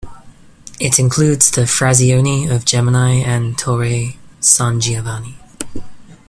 [0.79, 5.37] It includes the "frazioni" of Gemini and Torre San Giovanni.